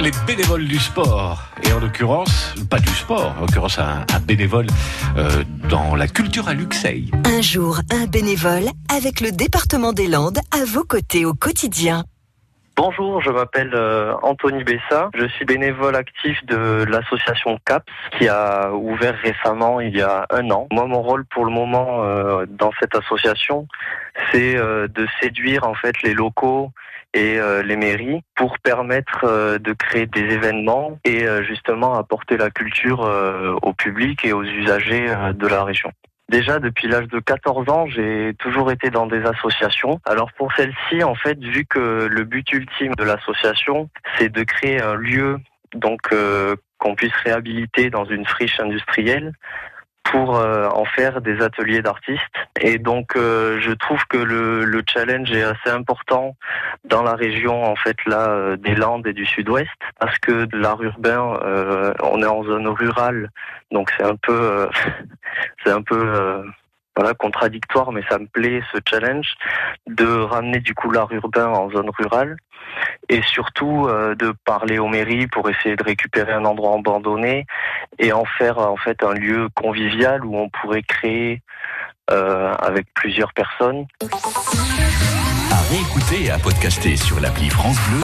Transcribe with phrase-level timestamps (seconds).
[0.00, 4.66] Les bénévoles du sport, et en l'occurrence, pas du sport, en l'occurrence un, un bénévole
[5.16, 7.10] euh, dans la culture à Luxeuil.
[7.24, 12.04] Un jour, un bénévole avec le département des Landes à vos côtés au quotidien.
[12.78, 15.10] Bonjour, je m'appelle euh, Anthony Bessa.
[15.12, 20.48] Je suis bénévole actif de l'association CAPS qui a ouvert récemment il y a un
[20.52, 20.68] an.
[20.70, 23.66] Moi, mon rôle pour le moment euh, dans cette association,
[24.32, 26.70] c'est euh, de séduire en fait les locaux
[27.14, 32.50] et euh, les mairies pour permettre euh, de créer des événements et justement apporter la
[32.50, 33.00] culture
[33.62, 35.90] au public et aux usagers de la région.
[36.28, 40.00] Déjà depuis l'âge de 14 ans, j'ai toujours été dans des associations.
[40.04, 44.82] Alors pour celle-ci, en fait, vu que le but ultime de l'association, c'est de créer
[44.82, 45.38] un lieu
[45.74, 46.00] donc
[46.78, 49.32] qu'on puisse réhabiliter dans une friche industrielle
[50.10, 52.22] pour euh, en faire des ateliers d'artistes.
[52.60, 56.36] Et donc euh, je trouve que le, le challenge est assez important
[56.84, 60.56] dans la région en fait là euh, des Landes et du Sud-Ouest parce que de
[60.56, 61.38] l'art urbain,
[62.02, 63.30] on est en zone rurale,
[63.70, 64.68] donc c'est un peu
[65.64, 66.42] c'est un peu
[66.96, 69.34] voilà contradictoire, mais ça me plaît ce challenge
[69.86, 72.36] de ramener du coup l'art urbain en zone rurale
[73.08, 77.46] et surtout euh, de parler aux mairies pour essayer de récupérer un endroit abandonné
[77.98, 81.42] et en faire en fait un lieu convivial où on pourrait créer
[82.10, 83.86] euh, avec plusieurs personnes.
[85.50, 87.48] À réécouter et à podcaster sur l'appli